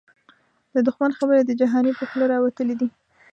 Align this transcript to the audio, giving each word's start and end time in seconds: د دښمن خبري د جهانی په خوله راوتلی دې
د 0.73 0.75
دښمن 0.87 1.11
خبري 1.19 1.41
د 1.45 1.51
جهانی 1.61 1.91
په 1.99 2.03
خوله 2.09 2.25
راوتلی 2.33 2.75
دې 2.79 2.89